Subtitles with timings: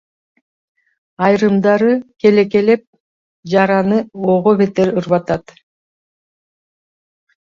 [1.25, 1.91] Айрымдары
[2.23, 2.81] келекелеп,
[3.53, 3.99] жараны
[4.37, 5.55] ого бетер ырбатат.